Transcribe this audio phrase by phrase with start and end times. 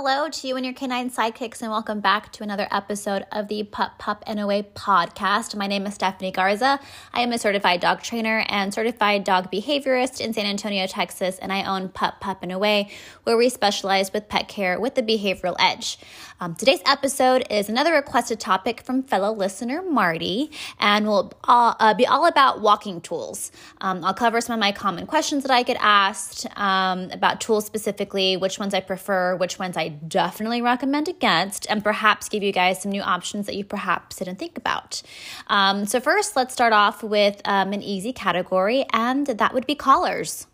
[0.00, 3.64] Hello, to you and your canine sidekicks, and welcome back to another episode of the
[3.64, 5.56] Pup Pup and Away podcast.
[5.56, 6.78] My name is Stephanie Garza.
[7.12, 11.52] I am a certified dog trainer and certified dog behaviorist in San Antonio, Texas, and
[11.52, 12.90] I own Pup Pup and Away,
[13.24, 15.98] where we specialize with pet care with the behavioral edge.
[16.40, 21.94] Um, today's episode is another requested topic from fellow listener Marty, and will all, uh,
[21.94, 23.50] be all about walking tools.
[23.80, 27.66] Um, I'll cover some of my common questions that I get asked um, about tools
[27.66, 32.52] specifically, which ones I prefer, which ones I definitely recommend against, and perhaps give you
[32.52, 35.02] guys some new options that you perhaps didn't think about.
[35.48, 39.74] Um, so, first, let's start off with um, an easy category, and that would be
[39.74, 40.46] collars.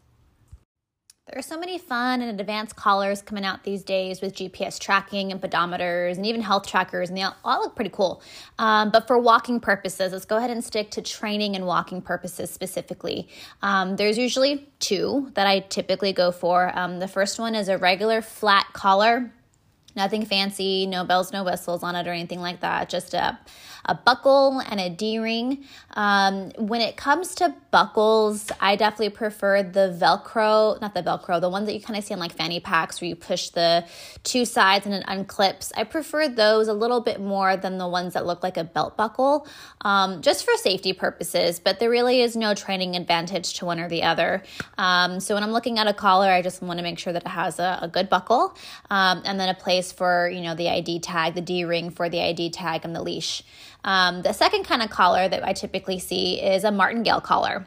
[1.27, 5.33] There are so many fun and advanced collars coming out these days with GPS tracking
[5.33, 8.23] and pedometers and even health trackers, and they all, look pretty cool.
[8.59, 12.51] Um, but for walking purposes, let's go ahead and stick to training and walking purposes
[12.51, 13.27] specifically.
[13.63, 16.71] Um, there's usually two that I typically go for.
[16.79, 19.33] Um, the first one is a regular flat collar,
[19.97, 23.39] nothing fancy, no bells, no whistles on it or anything like that, just a
[23.87, 25.65] a buckle and a D ring.
[25.95, 31.49] Um, when it comes to buckles, I definitely prefer the Velcro, not the Velcro, the
[31.49, 33.85] ones that you kind of see on like fanny packs where you push the
[34.23, 35.73] two sides and it unclips.
[35.77, 38.97] I prefer those a little bit more than the ones that look like a belt
[38.97, 39.47] buckle,
[39.83, 41.61] um, just for safety purposes.
[41.61, 44.43] But there really is no training advantage to one or the other.
[44.79, 47.25] Um, so when I'm looking at a collar, I just want to make sure that
[47.25, 48.57] it has a, a good buckle
[48.91, 52.09] um, and then a place for, you know, the ID tag, the D ring for
[52.09, 53.43] the ID tag and the leash.
[53.85, 57.67] Um, the second kind of collar that I typically see is a martingale collar.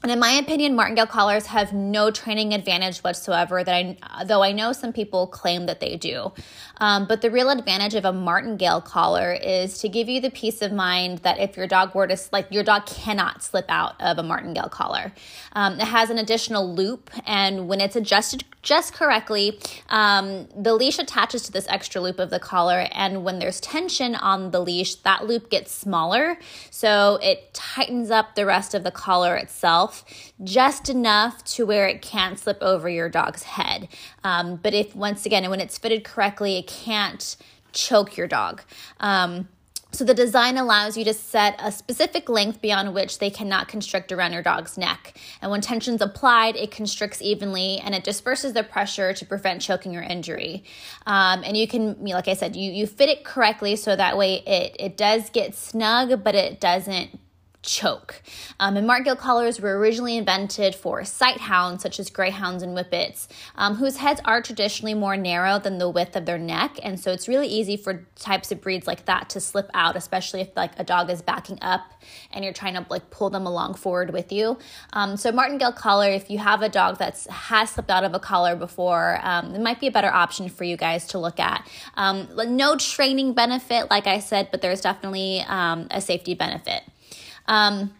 [0.00, 3.64] And in my opinion, martingale collars have no training advantage whatsoever.
[3.64, 6.32] That I, though I know some people claim that they do,
[6.76, 10.62] um, but the real advantage of a martingale collar is to give you the peace
[10.62, 14.18] of mind that if your dog were to like, your dog cannot slip out of
[14.18, 15.12] a martingale collar.
[15.52, 19.58] Um, it has an additional loop, and when it's adjusted just correctly,
[19.88, 24.14] um, the leash attaches to this extra loop of the collar, and when there's tension
[24.14, 26.38] on the leash, that loop gets smaller,
[26.70, 31.86] so it tightens up the rest of the collar itself itself just enough to where
[31.86, 33.88] it can't slip over your dog's head.
[34.24, 37.36] Um, but if, once again, when it's fitted correctly, it can't
[37.72, 38.62] choke your dog.
[39.00, 39.48] Um,
[39.90, 44.12] so the design allows you to set a specific length beyond which they cannot constrict
[44.12, 45.18] around your dog's neck.
[45.40, 49.96] And when tension's applied, it constricts evenly and it disperses the pressure to prevent choking
[49.96, 50.62] or injury.
[51.06, 54.42] Um, and you can, like I said, you, you fit it correctly so that way
[54.46, 57.18] it, it does get snug, but it doesn't
[57.62, 58.22] choke.
[58.60, 63.28] Um, and martingale collars were originally invented for sight hounds, such as greyhounds and whippets,
[63.56, 66.78] um, whose heads are traditionally more narrow than the width of their neck.
[66.82, 70.40] And so it's really easy for types of breeds like that to slip out, especially
[70.40, 71.92] if like a dog is backing up
[72.32, 74.58] and you're trying to like pull them along forward with you.
[74.92, 78.18] Um, so martingale collar, if you have a dog that's has slipped out of a
[78.18, 81.68] collar before, um, it might be a better option for you guys to look at.
[81.96, 86.82] Um, no training benefit, like I said, but there's definitely um, a safety benefit.
[87.48, 87.94] Um,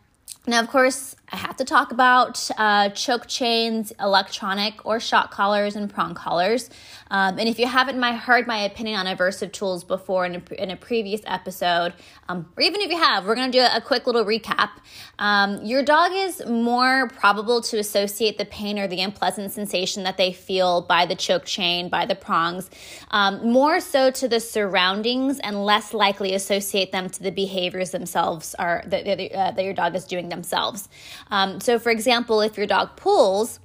[0.47, 5.77] now, of course, I have to talk about uh, choke chains, electronic or shock collars,
[5.77, 6.71] and prong collars.
[7.11, 10.63] Um, and if you haven't my, heard my opinion on aversive tools before in a,
[10.63, 11.95] in a previous episode,
[12.29, 14.71] um, or even if you have, we're going to do a, quick little recap.
[15.19, 20.19] Um, your dog is more probable to associate the pain or the unpleasant sensation that
[20.19, 22.69] they feel by the choke chain, by the prongs,
[23.11, 28.55] um, more so to the surroundings and less likely associate them to the behaviors themselves
[28.59, 30.89] are, that, uh, that your dog is doing themselves.
[31.31, 33.61] Um, so, for example, if your dog pulls,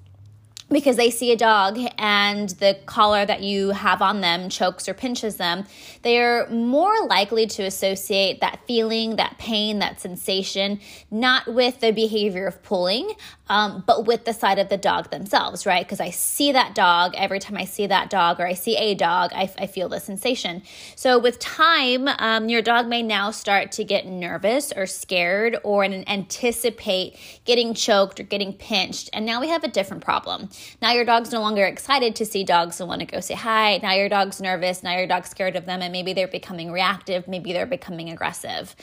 [0.74, 4.94] because they see a dog and the collar that you have on them chokes or
[4.94, 5.66] pinches them,
[6.02, 10.80] they are more likely to associate that feeling, that pain, that sensation,
[11.10, 13.14] not with the behavior of pulling,
[13.50, 15.86] um, but with the side of the dog themselves, right?
[15.86, 18.96] Because I see that dog every time I see that dog or I see a
[18.96, 20.64] dog, I, I feel the sensation.
[20.96, 25.84] So with time, um, your dog may now start to get nervous or scared or
[25.84, 29.10] anticipate getting choked or getting pinched.
[29.14, 30.50] And now we have a different problem.
[30.82, 33.80] Now your dog's no longer excited to see dogs and want to go say hi.
[33.82, 34.84] Now your dog's nervous.
[34.84, 37.28] Now your dog's scared of them, and maybe they're becoming reactive.
[37.28, 38.76] Maybe they're becoming aggressive.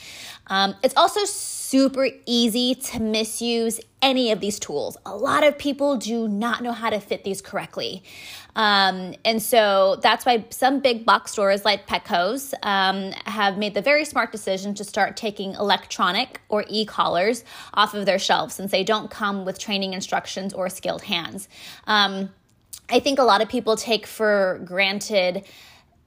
[0.46, 4.96] Um, it's also super easy to misuse any of these tools.
[5.06, 8.02] A lot of people do not know how to fit these correctly.
[8.60, 13.80] Um, and so that's why some big box stores like Petco's um, have made the
[13.80, 17.42] very smart decision to start taking electronic or e collars
[17.72, 21.48] off of their shelves since they don't come with training instructions or skilled hands.
[21.86, 22.28] Um,
[22.90, 25.46] I think a lot of people take for granted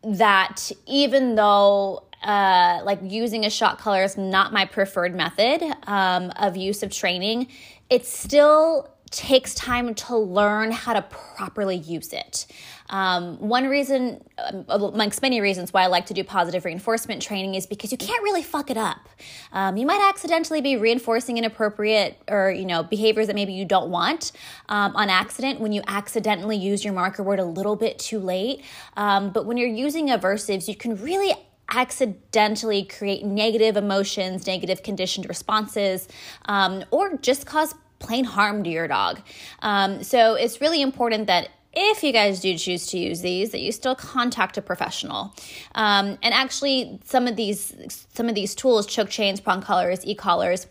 [0.03, 6.31] that even though uh, like using a shock collar is not my preferred method um,
[6.35, 7.47] of use of training,
[7.89, 12.47] it's still takes time to learn how to properly use it.
[12.89, 17.55] Um, one reason, um, amongst many reasons, why I like to do positive reinforcement training
[17.55, 19.07] is because you can't really fuck it up.
[19.51, 23.89] Um, you might accidentally be reinforcing inappropriate or you know behaviors that maybe you don't
[23.89, 24.31] want
[24.67, 28.63] um, on accident when you accidentally use your marker word a little bit too late.
[28.97, 31.33] Um, but when you're using aversives, you can really
[31.69, 36.07] accidentally create negative emotions, negative conditioned responses,
[36.45, 39.21] um, or just cause plain harm to your dog.
[39.61, 43.61] Um, so it's really important that if you guys do choose to use these that
[43.61, 45.33] you still contact a professional
[45.73, 47.75] um, and actually some of these
[48.13, 50.67] some of these tools choke chains prong collars e-collars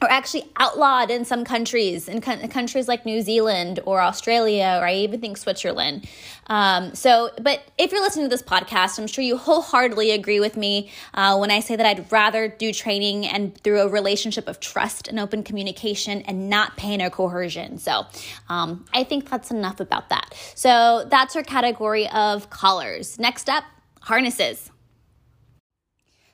[0.00, 4.94] are actually outlawed in some countries, in countries like New Zealand or Australia, or I
[4.94, 6.08] even think Switzerland.
[6.46, 10.56] Um, so, but if you're listening to this podcast, I'm sure you wholeheartedly agree with
[10.56, 14.60] me uh, when I say that I'd rather do training and through a relationship of
[14.60, 17.78] trust and open communication and not pain or coercion.
[17.78, 18.06] So,
[18.48, 20.34] um, I think that's enough about that.
[20.54, 23.18] So, that's our category of collars.
[23.18, 23.64] Next up,
[24.02, 24.70] harnesses.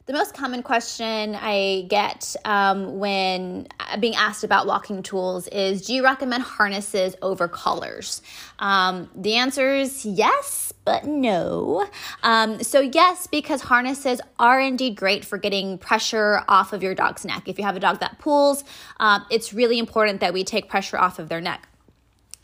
[0.07, 3.67] The most common question I get um, when
[4.01, 8.21] being asked about walking tools is Do you recommend harnesses over collars?
[8.59, 11.89] Um, the answer is yes, but no.
[12.23, 17.25] Um, so, yes, because harnesses are indeed great for getting pressure off of your dog's
[17.25, 17.49] neck.
[17.49, 18.63] If you have a dog that pulls,
[19.01, 21.67] um, it's really important that we take pressure off of their neck.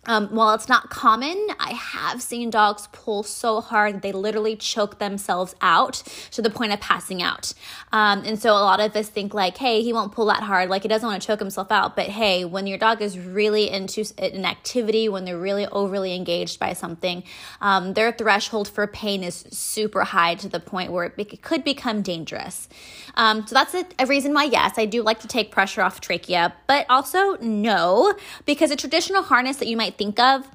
[0.07, 4.99] Um, while it's not common, I have seen dogs pull so hard they literally choke
[4.99, 7.53] themselves out to the point of passing out.
[7.93, 10.71] Um, and so a lot of us think like, hey, he won't pull that hard,
[10.71, 11.97] like he doesn't want to choke himself out.
[11.97, 16.59] But hey, when your dog is really into an activity, when they're really overly engaged
[16.59, 17.23] by something,
[17.61, 22.01] um, their threshold for pain is super high to the point where it could become
[22.01, 22.69] dangerous.
[23.17, 26.01] Um, so that's a, a reason why, yes, I do like to take pressure off
[26.01, 28.15] trachea, but also no,
[28.47, 30.49] because a traditional harness that you might think of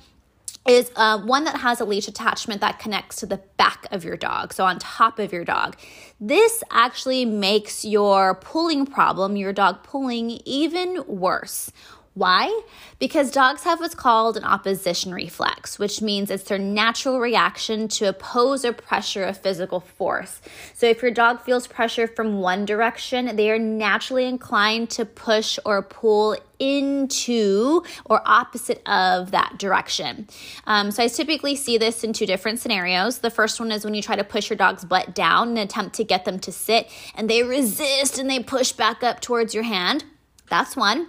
[0.68, 4.18] is uh, one that has a leash attachment that connects to the back of your
[4.18, 5.78] dog, so on top of your dog.
[6.20, 11.72] This actually makes your pulling problem, your dog pulling, even worse.
[12.16, 12.62] Why?
[12.98, 18.06] Because dogs have what's called an opposition reflex, which means it's their natural reaction to
[18.06, 20.42] oppose or pressure a physical force.
[20.74, 25.60] So if your dog feels pressure from one direction, they are naturally inclined to push
[25.66, 30.30] or pull into or opposite of that direction.
[30.66, 33.18] Um, so I typically see this in two different scenarios.
[33.20, 35.96] The first one is when you try to push your dog's butt down and attempt
[35.96, 39.64] to get them to sit, and they resist and they push back up towards your
[39.64, 40.06] hand.
[40.50, 41.08] That's one.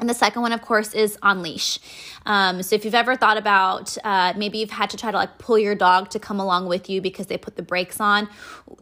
[0.00, 1.78] And the second one, of course, is on leash.
[2.26, 5.38] Um, so if you've ever thought about uh, maybe you've had to try to like
[5.38, 8.28] pull your dog to come along with you because they put the brakes on,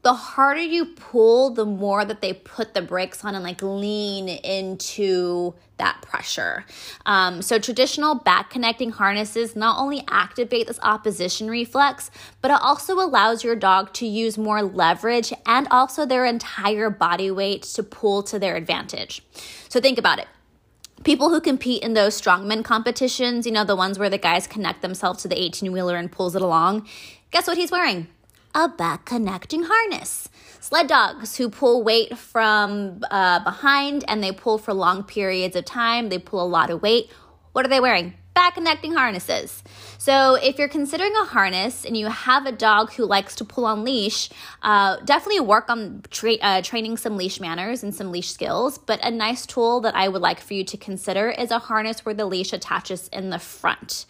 [0.01, 4.29] the harder you pull, the more that they put the brakes on and like lean
[4.29, 6.65] into that pressure.
[7.05, 12.11] Um, so traditional back connecting harnesses not only activate this opposition reflex,
[12.41, 17.31] but it also allows your dog to use more leverage and also their entire body
[17.31, 19.23] weight to pull to their advantage.
[19.69, 20.29] So think about it
[21.05, 24.83] people who compete in those strongman competitions, you know, the ones where the guys connect
[24.83, 26.87] themselves to the 18 wheeler and pulls it along,
[27.31, 28.09] guess what he's wearing?
[28.55, 30.29] A back connecting harness.
[30.61, 35.65] Sled dogs who pull weight from uh, behind and they pull for long periods of
[35.65, 37.11] time, they pull a lot of weight.
[37.53, 38.15] What are they wearing?
[38.35, 39.63] Back connecting harnesses.
[39.99, 43.65] So, if you're considering a harness and you have a dog who likes to pull
[43.65, 44.31] on leash,
[44.63, 48.79] uh, definitely work on tra- uh, training some leash manners and some leash skills.
[48.79, 52.05] But a nice tool that I would like for you to consider is a harness
[52.05, 54.07] where the leash attaches in the front.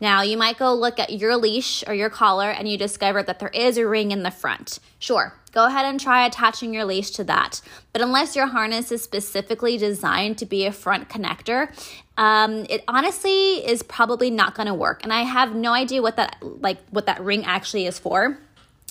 [0.00, 3.38] Now, you might go look at your leash or your collar and you discover that
[3.38, 4.80] there is a ring in the front.
[4.98, 7.60] Sure, go ahead and try attaching your leash to that.
[7.92, 11.68] But unless your harness is specifically designed to be a front connector,
[12.16, 15.02] um, it honestly is probably not going to work.
[15.04, 18.38] And I have no idea what that like what that ring actually is for.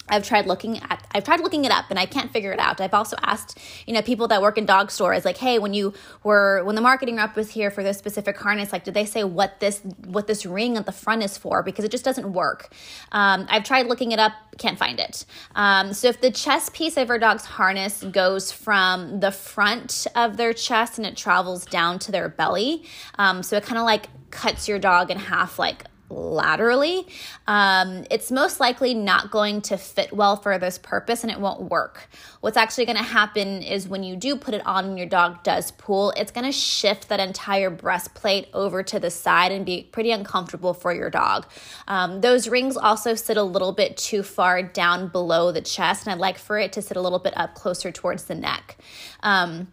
[0.09, 2.81] I've tried looking at I've tried looking it up and I can't figure it out.
[2.81, 5.93] I've also asked, you know, people that work in dog stores like, "Hey, when you
[6.23, 9.23] were when the marketing rep was here for this specific harness, like did they say
[9.23, 12.73] what this what this ring at the front is for because it just doesn't work."
[13.11, 15.25] Um, I've tried looking it up, can't find it.
[15.55, 20.35] Um, so if the chest piece of our dog's harness goes from the front of
[20.37, 22.83] their chest and it travels down to their belly,
[23.17, 27.07] um, so it kind of like cuts your dog in half like laterally,
[27.47, 31.63] um, it's most likely not going to fit well for this purpose and it won't
[31.63, 32.09] work.
[32.41, 35.43] What's actually going to happen is when you do put it on and your dog
[35.43, 39.83] does pull, it's going to shift that entire breastplate over to the side and be
[39.83, 41.45] pretty uncomfortable for your dog.
[41.87, 46.13] Um, those rings also sit a little bit too far down below the chest, and
[46.13, 48.77] I'd like for it to sit a little bit up closer towards the neck.
[49.21, 49.67] Um,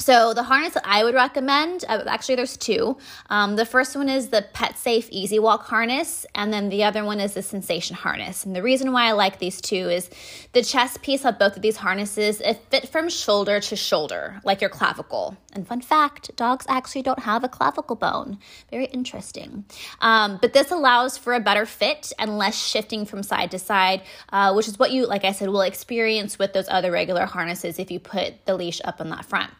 [0.00, 2.96] So the harness that I would recommend, uh, actually, there's two.
[3.28, 7.04] Um, the first one is the Pet Safe Easy Walk harness, and then the other
[7.04, 8.46] one is the Sensation harness.
[8.46, 10.08] And the reason why I like these two is
[10.52, 14.62] the chest piece of both of these harnesses it fit from shoulder to shoulder, like
[14.62, 15.36] your clavicle.
[15.52, 18.38] And fun fact, dogs actually don't have a clavicle bone.
[18.70, 19.64] Very interesting.
[20.00, 24.02] Um, but this allows for a better fit and less shifting from side to side,
[24.32, 27.78] uh, which is what you, like I said, will experience with those other regular harnesses
[27.78, 29.50] if you put the leash up on that front.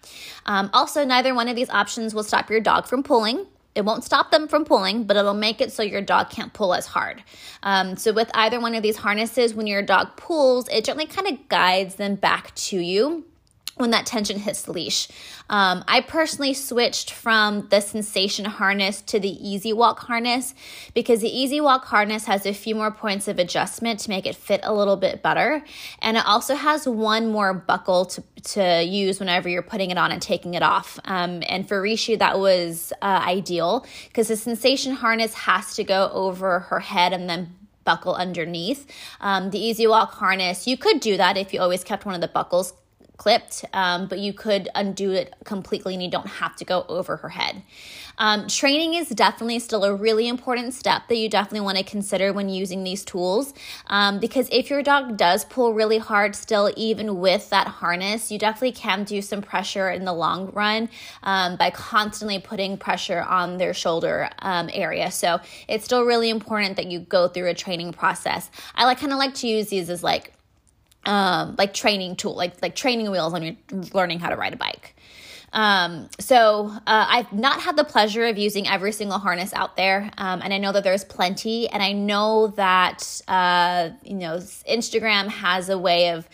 [0.47, 3.47] Um, also, neither one of these options will stop your dog from pulling.
[3.75, 6.75] It won't stop them from pulling, but it'll make it so your dog can't pull
[6.75, 7.23] as hard.
[7.63, 11.29] Um, so, with either one of these harnesses, when your dog pulls, it gently kind
[11.29, 13.25] of guides them back to you
[13.77, 15.09] when that tension hits the leash.
[15.49, 20.55] Um, I personally switched from the sensation harness to the easy walk harness
[20.95, 24.37] because the easy walk harness has a few more points of adjustment to make it
[24.37, 25.65] fit a little bit better.
[26.01, 30.13] And it also has one more buckle to, to use whenever you're putting it on
[30.13, 30.99] and taking it off.
[31.05, 36.11] Um, and for Rishi, that was uh, ideal because the sensation harness has to go
[36.13, 38.87] over her head and then buckle underneath.
[39.21, 42.21] Um, the Easy Walk harness, you could do that if you always kept one of
[42.21, 42.75] the buckles
[43.21, 47.19] clipped, um, but you could undo it completely and you don't have to go over
[47.19, 47.63] her head.
[48.17, 52.33] Um, training is definitely still a really important step that you definitely want to consider
[52.33, 53.53] when using these tools
[53.89, 58.39] um, because if your dog does pull really hard still, even with that harness, you
[58.39, 60.89] definitely can do some pressure in the long run
[61.23, 65.11] um, by constantly putting pressure on their shoulder um, area.
[65.11, 68.51] So it's still really important that you go through a training process.
[68.75, 70.33] I like kind of like to use these as like
[71.05, 74.57] um, like training tool, like like training wheels when you're learning how to ride a
[74.57, 74.95] bike.
[75.53, 80.11] Um, so uh, I've not had the pleasure of using every single harness out there,
[80.17, 85.29] um, and I know that there's plenty, and I know that uh, you know Instagram
[85.29, 86.29] has a way of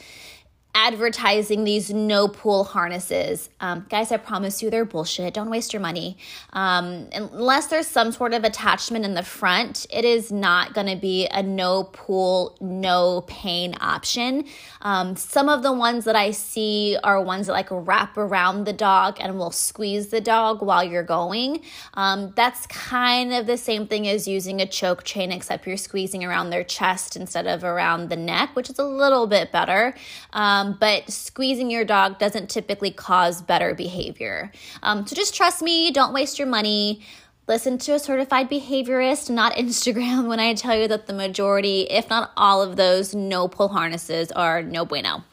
[0.77, 3.49] advertising these no pull harnesses.
[3.61, 5.33] Um, guys, I promise you they're bullshit.
[5.33, 6.19] Don't waste your money.
[6.53, 10.97] Um, unless there's some sort of attachment in the front, it is not going to
[10.97, 14.45] be a no pull, no pain option.
[14.83, 18.75] Um, some of the ones that I see are ones that like wrap around the
[18.75, 21.63] dog and will squeeze the dog while you're going.
[21.95, 26.23] Um, that's kind of the same thing as using a choke chain, except you're squeezing
[26.23, 29.95] around their chest instead of around the neck, which is a little bit better.
[30.35, 34.51] Um, um, but squeezing your dog doesn't typically cause better behavior.
[34.83, 37.03] Um, so just trust me, don't waste your money.
[37.49, 42.11] Listen to a certified behaviorist, not Instagram, when I tell you that the majority, if
[42.11, 45.25] not all of those no pull harnesses are no bueno.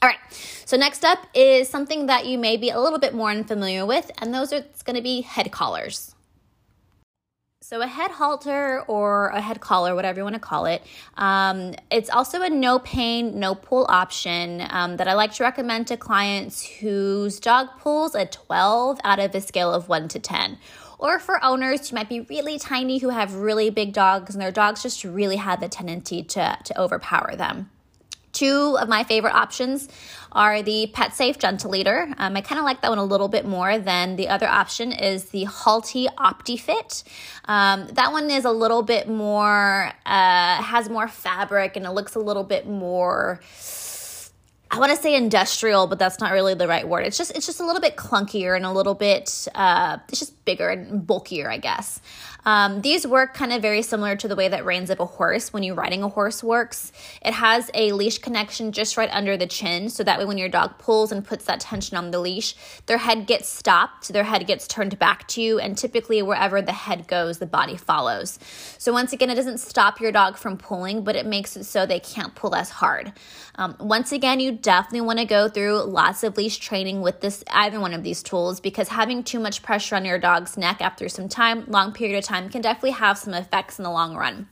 [0.00, 0.18] All right,
[0.64, 4.10] so next up is something that you may be a little bit more unfamiliar with,
[4.18, 6.14] and those are going to be head collars.
[7.68, 10.82] So, a head halter or a head collar, whatever you want to call it,
[11.18, 15.86] um, it's also a no pain, no pull option um, that I like to recommend
[15.88, 20.56] to clients whose dog pulls a 12 out of a scale of 1 to 10.
[20.98, 24.50] Or for owners who might be really tiny who have really big dogs and their
[24.50, 27.68] dogs just really have the tendency to, to overpower them.
[28.38, 29.88] Two of my favorite options
[30.30, 32.08] are the Pet Safe Gentle Leader.
[32.18, 34.92] Um, I kind of like that one a little bit more than the other option
[34.92, 37.02] is the Halti OptiFit.
[37.46, 42.14] Um, that one is a little bit more, uh, has more fabric and it looks
[42.14, 43.40] a little bit more
[44.70, 47.06] I want to say industrial, but that's not really the right word.
[47.06, 50.44] It's just it's just a little bit clunkier and a little bit uh, it's just
[50.44, 52.00] bigger and bulkier, I guess.
[52.48, 55.52] Um, these work kind of very similar to the way that reins of a horse
[55.52, 56.92] when you're riding a horse works.
[57.20, 60.48] It has a leash connection just right under the chin, so that way when your
[60.48, 62.54] dog pulls and puts that tension on the leash,
[62.86, 66.72] their head gets stopped, their head gets turned back to you, and typically wherever the
[66.72, 68.38] head goes, the body follows.
[68.78, 71.84] So once again, it doesn't stop your dog from pulling, but it makes it so
[71.84, 73.12] they can't pull as hard.
[73.56, 77.44] Um, once again, you definitely want to go through lots of leash training with this
[77.50, 81.08] either one of these tools because having too much pressure on your dog's neck after
[81.08, 84.48] some time, long period of time, can definitely have some effects in the long run.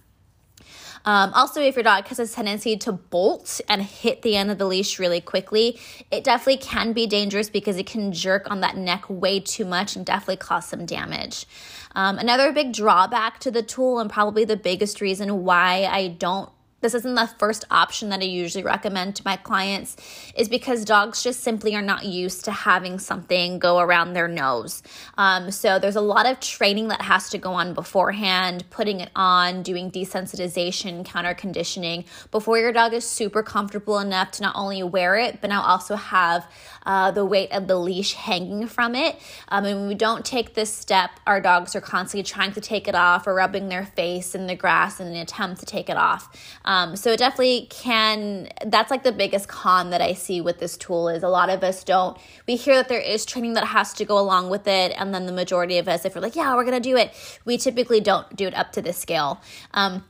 [1.07, 4.59] Um, also, if your dog has a tendency to bolt and hit the end of
[4.59, 5.79] the leash really quickly,
[6.11, 9.95] it definitely can be dangerous because it can jerk on that neck way too much
[9.95, 11.47] and definitely cause some damage.
[11.95, 16.51] Um, another big drawback to the tool, and probably the biggest reason why I don't
[16.81, 19.97] this isn't the first option that I usually recommend to my clients,
[20.37, 24.83] is because dogs just simply are not used to having something go around their nose.
[25.17, 29.11] Um, so there's a lot of training that has to go on beforehand, putting it
[29.17, 34.83] on, doing desensitization, counter conditioning before your dog is super comfortable enough to not only
[34.83, 36.47] wear it, but now also have
[36.87, 39.17] uh, the weight of the leash hanging from it.
[39.49, 42.89] Um, and when we don't take this step, our dogs are constantly trying to take
[42.89, 45.97] it off or rubbing their face in the grass in an attempt to take it
[45.97, 46.29] off.
[46.65, 50.77] Um, so it definitely can, that's like the biggest con that I see with this
[50.77, 52.17] tool is a lot of us don't,
[52.47, 54.95] we hear that there is training that has to go along with it.
[54.97, 57.13] And then the majority of us, if we're like, yeah, we're going to do it,
[57.45, 59.41] we typically don't do it up to this scale.
[59.75, 60.05] Um,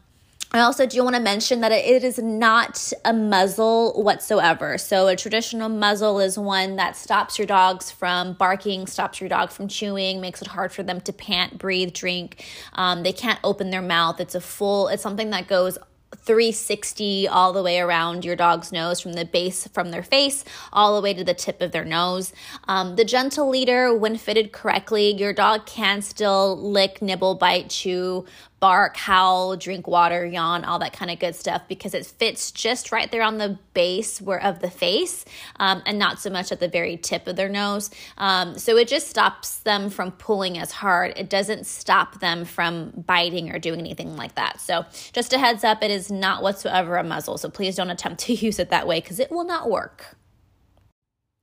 [0.56, 4.78] I also do want to mention that it is not a muzzle whatsoever.
[4.78, 9.50] So, a traditional muzzle is one that stops your dogs from barking, stops your dog
[9.50, 12.44] from chewing, makes it hard for them to pant, breathe, drink.
[12.74, 14.20] Um, they can't open their mouth.
[14.20, 15.78] It's a full, it's something that goes
[16.14, 20.96] 360 all the way around your dog's nose from the base from their face all
[20.96, 22.32] the way to the tip of their nose.
[22.66, 28.24] Um, the gentle leader, when fitted correctly, your dog can still lick, nibble, bite, chew,
[28.58, 32.90] bark, howl, drink water, yawn, all that kind of good stuff because it fits just
[32.90, 35.24] right there on the base where of the face
[35.56, 37.90] um, and not so much at the very tip of their nose.
[38.16, 41.12] Um, so it just stops them from pulling as hard.
[41.16, 44.60] It doesn't stop them from biting or doing anything like that.
[44.60, 47.36] So just a heads up, it is not whatsoever a muzzle.
[47.36, 50.15] So please don't attempt to use it that way because it will not work.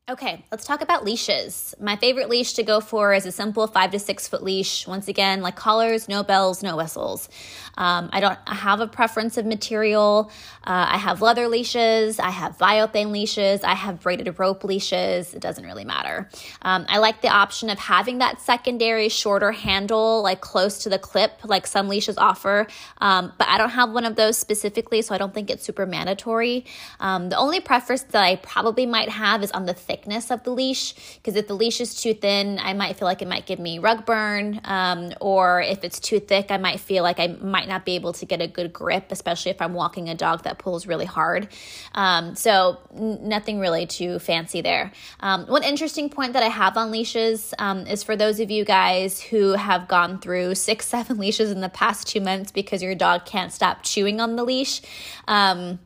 [0.10, 1.74] Okay, let's talk about leashes.
[1.79, 4.86] My favorite leash to go for is a simple five to six foot leash.
[4.86, 7.29] Once again, like collars, no bells, no whistles.
[7.77, 10.29] Um, I don't have a preference of material.
[10.65, 15.33] Uh, I have leather leashes, I have Biothane leashes, I have braided rope leashes.
[15.33, 16.29] It doesn't really matter.
[16.62, 21.00] Um, I like the option of having that secondary shorter handle, like close to the
[21.00, 22.67] clip, like some leashes offer.
[22.98, 25.86] Um, but I don't have one of those specifically, so I don't think it's super
[25.86, 26.65] mandatory.
[27.00, 30.50] Um, the only preference that I probably might have is on the thickness of the
[30.50, 33.59] leash because if the leash is too thin, I might feel like it might give
[33.59, 37.67] me rug burn, um, or if it's too thick, I might feel like I might
[37.67, 40.57] not be able to get a good grip, especially if I'm walking a dog that
[40.57, 41.47] pulls really hard.
[41.93, 44.91] Um, so n- nothing really too fancy there.
[45.19, 48.65] Um, one interesting point that I have on leashes um, is for those of you
[48.65, 52.95] guys who have gone through six, seven leashes in the past two months because your
[52.95, 54.81] dog can't stop chewing on the leash.
[55.27, 55.77] Um,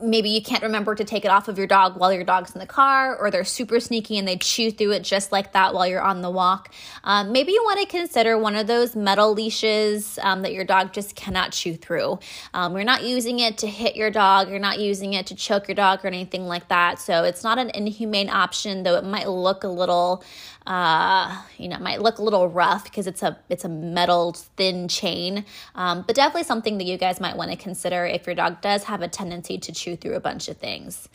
[0.00, 2.60] maybe you can't remember to take it off of your dog while your dog's in
[2.60, 5.86] the car, or they're super sneaky and they chew through it just like that while
[5.86, 6.72] you're on the walk.
[7.04, 10.92] Um, maybe you want to consider one of those metal leashes um, that your dog
[10.92, 12.18] just cannot chew through.
[12.54, 15.68] Um, you're not using it to hit your dog, you're not using it to choke
[15.68, 16.98] your dog or anything like that.
[16.98, 20.24] So it's not an inhumane option, though it might look a little
[20.66, 24.32] uh, you know, it might look a little rough because it's a it's a metal
[24.56, 28.34] thin chain, um, but definitely something that you guys might want to consider if your
[28.34, 31.08] dog does have a tendency to chew through a bunch of things.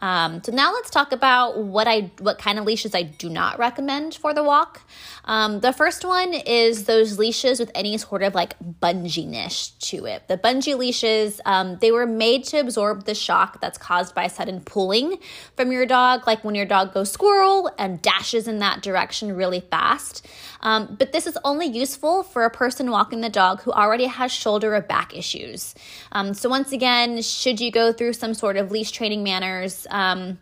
[0.00, 3.58] Um, so now let's talk about what I what kind of leashes I do not
[3.58, 4.82] recommend for the walk.
[5.24, 10.26] Um, the first one is those leashes with any sort of like bunginess to it.
[10.28, 14.60] The bungee leashes um, they were made to absorb the shock that's caused by sudden
[14.60, 15.18] pulling
[15.56, 19.60] from your dog, like when your dog goes squirrel and dashes in that direction really
[19.60, 20.26] fast.
[20.62, 24.30] Um, but this is only useful for a person walking the dog who already has
[24.32, 25.74] shoulder or back issues.
[26.12, 29.86] Um, so once again, should you go through some sort of leash training manners?
[29.90, 30.38] Um,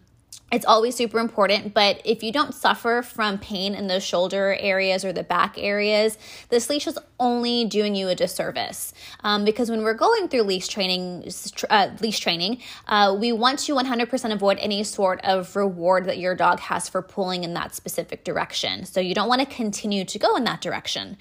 [0.51, 5.05] it's always super important, but if you don't suffer from pain in the shoulder areas
[5.05, 6.17] or the back areas,
[6.49, 8.95] this leash is only doing you a disservice.
[9.23, 11.31] Um, because when we're going through leash training,
[11.69, 16.35] uh, leash training, uh, we want to 100% avoid any sort of reward that your
[16.35, 18.87] dog has for pulling in that specific direction.
[18.87, 21.19] So you don't want to continue to go in that direction.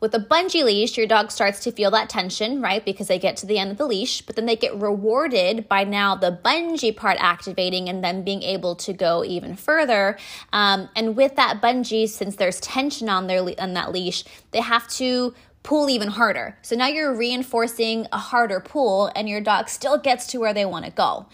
[0.00, 2.82] With a bungee leash, your dog starts to feel that tension, right?
[2.82, 5.84] Because they get to the end of the leash, but then they get rewarded by
[5.84, 10.16] now the bungee part activating and then being able to go even further.
[10.54, 14.88] Um, and with that bungee, since there's tension on their on that leash, they have
[14.88, 16.56] to pull even harder.
[16.62, 20.64] So now you're reinforcing a harder pull, and your dog still gets to where they
[20.64, 21.26] want to go.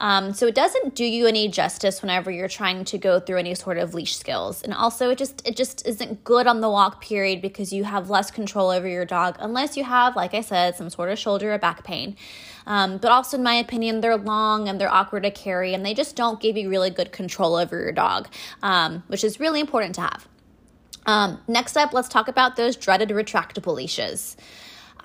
[0.00, 3.54] Um, so it doesn't do you any justice whenever you're trying to go through any
[3.54, 4.62] sort of leash skills.
[4.62, 8.08] And also it just it just isn't good on the walk period because you have
[8.10, 11.52] less control over your dog unless you have, like I said, some sort of shoulder
[11.52, 12.16] or back pain.
[12.68, 15.94] Um, but also, in my opinion, they're long and they're awkward to carry, and they
[15.94, 18.28] just don't give you really good control over your dog,
[18.62, 20.28] um, which is really important to have.
[21.06, 24.36] Um, next up, let's talk about those dreaded retractable leashes.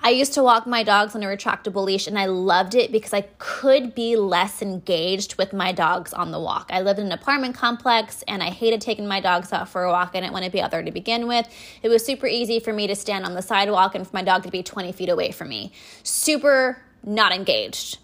[0.06, 3.14] I used to walk my dogs on a retractable leash and I loved it because
[3.14, 6.68] I could be less engaged with my dogs on the walk.
[6.70, 9.90] I lived in an apartment complex and I hated taking my dogs out for a
[9.90, 10.10] walk.
[10.12, 11.48] I didn't want to be out there to begin with.
[11.82, 14.42] It was super easy for me to stand on the sidewalk and for my dog
[14.42, 15.72] to be 20 feet away from me.
[16.02, 17.96] Super not engaged.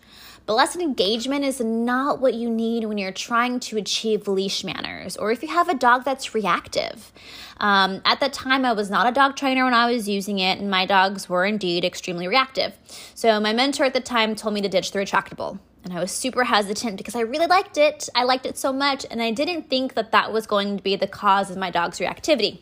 [0.51, 5.17] But lesson engagement is not what you need when you're trying to achieve leash manners
[5.17, 7.13] or if you have a dog that's reactive.
[7.59, 10.59] Um, at the time, I was not a dog trainer when I was using it,
[10.59, 12.77] and my dogs were indeed extremely reactive.
[13.15, 15.61] So, my mentor at the time told me to ditch the retractable.
[15.85, 18.09] And I was super hesitant because I really liked it.
[18.17, 20.97] I liked it so much, and I didn't think that that was going to be
[20.97, 22.59] the cause of my dog's reactivity.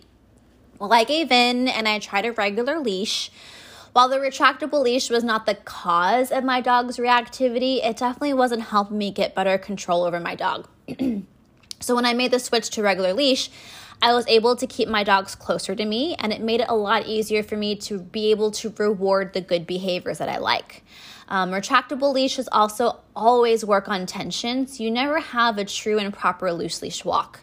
[0.79, 3.31] Well, I gave in and I tried a regular leash
[3.93, 8.63] While the retractable leash was not the cause of my dog's reactivity, it definitely wasn't
[8.63, 10.69] helping me get better control over my dog.
[11.81, 13.51] so when I made the switch to regular leash,
[14.01, 16.77] I was able to keep my dogs closer to me, and it made it a
[16.77, 20.85] lot easier for me to be able to reward the good behaviors that I like.
[21.29, 26.53] Um, retractable leashes also always work on tension, you never have a true and proper
[26.53, 27.41] loose leash walk.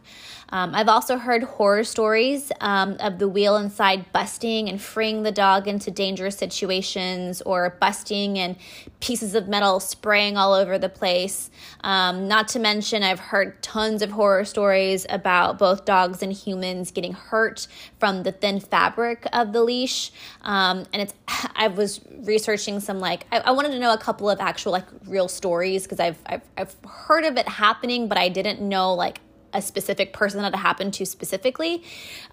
[0.49, 5.31] Um, I've also heard horror stories um, of the wheel inside busting and freeing the
[5.31, 8.55] dog into dangerous situations or busting and
[8.99, 11.49] pieces of metal spraying all over the place.
[11.81, 16.91] Um, not to mention, I've heard tons of horror stories about both dogs and humans
[16.91, 17.67] getting hurt
[17.99, 20.12] from the thin fabric of the leash.
[20.41, 21.13] Um, and it's,
[21.55, 24.86] I was researching some like, I, I wanted to know a couple of actual like
[25.05, 29.19] real stories because I've, I've, I've heard of it happening, but I didn't know like
[29.56, 31.82] a specific person that it happened to specifically.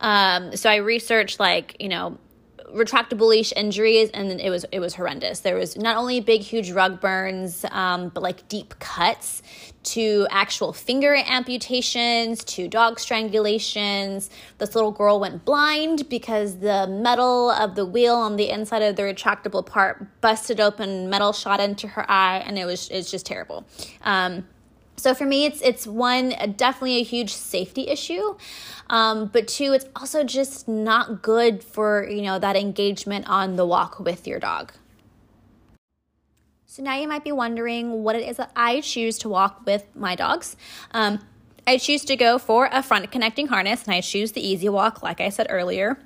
[0.00, 2.18] Um, so I researched like you know
[2.74, 5.40] retractable leash injuries and it was it was horrendous.
[5.40, 9.42] There was not only big huge rug burns um, but like deep cuts
[9.82, 14.30] to actual finger amputations to dog strangulations.
[14.58, 18.96] This little girl went blind because the metal of the wheel on the inside of
[18.96, 23.26] the retractable part busted open metal shot into her eye and it was it's just
[23.26, 23.66] terrible.
[24.02, 24.46] Um,
[24.96, 28.36] so for me, it's it's one definitely a huge safety issue,
[28.90, 33.66] um, but two, it's also just not good for you know that engagement on the
[33.66, 34.72] walk with your dog.
[36.66, 39.84] So now you might be wondering what it is that I choose to walk with
[39.94, 40.56] my dogs.
[40.92, 41.18] Um,
[41.66, 45.02] I choose to go for a front connecting harness, and I choose the easy walk,
[45.02, 45.98] like I said earlier.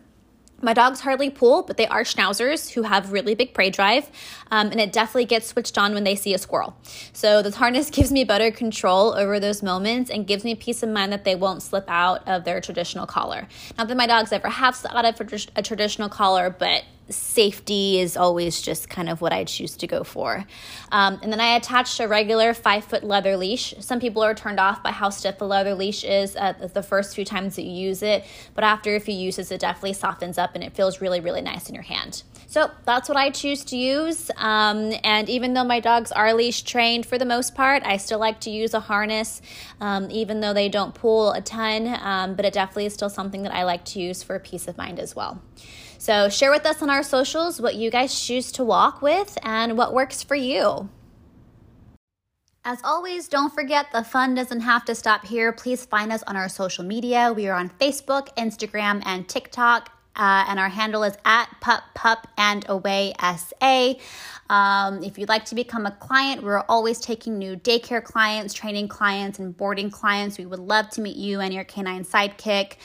[0.63, 4.11] My dogs hardly pull, but they are schnauzers who have really big prey drive,
[4.51, 6.77] um, and it definitely gets switched on when they see a squirrel.
[7.13, 10.89] So this harness gives me better control over those moments and gives me peace of
[10.89, 13.49] mind that they won't slip out of their traditional collar.
[13.77, 18.17] Not that my dogs ever have slipped out of a traditional collar, but safety is
[18.17, 20.45] always just kind of what I choose to go for.
[20.91, 23.75] Um, and then I attached a regular five foot leather leash.
[23.81, 27.25] Some people are turned off by how stiff the leather leash is the first few
[27.25, 30.65] times that you use it, but after a few uses, it definitely softens up and
[30.65, 32.23] it feels really, really nice in your hand.
[32.49, 34.31] So that's what I choose to use.
[34.37, 38.21] Um, and even though my dogs are leash trained for the most part, I still
[38.21, 39.43] like to use a harness,
[39.81, 41.89] um, even though they don't pull a ton.
[42.01, 44.79] Um, but it definitely is still something that I like to use for peace of
[44.79, 45.43] mind as well.
[45.99, 49.77] So share with us on our socials what you guys choose to walk with and
[49.79, 50.89] what works for you.
[52.65, 55.53] As always, don't forget the fun doesn't have to stop here.
[55.53, 57.33] Please find us on our social media.
[57.33, 59.93] We are on Facebook, Instagram, and TikTok.
[60.17, 63.93] Uh, and our handle is at pup pup and away sa
[64.49, 68.89] um, if you'd like to become a client we're always taking new daycare clients training
[68.89, 72.77] clients and boarding clients we would love to meet you and your canine sidekick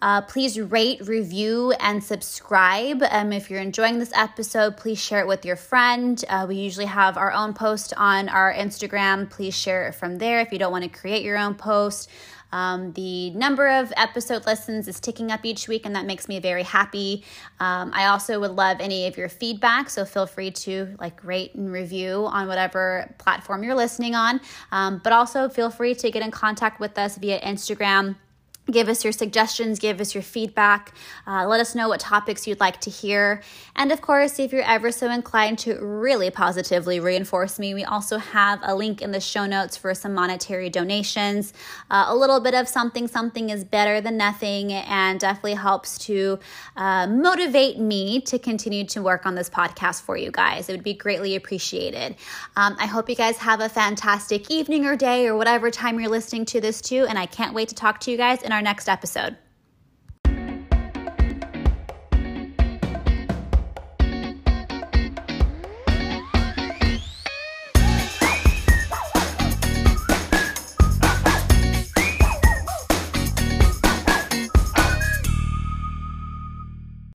[0.00, 3.02] uh, please rate, review, and subscribe.
[3.10, 6.24] Um, if you're enjoying this episode, please share it with your friend.
[6.28, 9.28] Uh, we usually have our own post on our Instagram.
[9.28, 12.08] Please share it from there if you don't want to create your own post.
[12.50, 16.38] Um, the number of episode listens is ticking up each week, and that makes me
[16.38, 17.24] very happy.
[17.60, 21.54] Um, I also would love any of your feedback, so feel free to like rate
[21.54, 24.40] and review on whatever platform you're listening on.
[24.72, 28.16] Um, but also feel free to get in contact with us via Instagram
[28.70, 30.92] Give us your suggestions, give us your feedback,
[31.26, 33.42] uh, let us know what topics you'd like to hear.
[33.74, 38.18] And of course, if you're ever so inclined to really positively reinforce me, we also
[38.18, 41.54] have a link in the show notes for some monetary donations.
[41.90, 46.38] Uh, a little bit of something, something is better than nothing, and definitely helps to
[46.76, 50.68] uh, motivate me to continue to work on this podcast for you guys.
[50.68, 52.16] It would be greatly appreciated.
[52.54, 56.10] Um, I hope you guys have a fantastic evening or day or whatever time you're
[56.10, 58.57] listening to this too, and I can't wait to talk to you guys in our
[58.58, 59.36] our next episode.